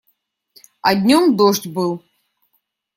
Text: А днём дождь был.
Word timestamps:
А 0.87 0.95
днём 0.99 1.25
дождь 1.37 1.67
был. 1.75 1.91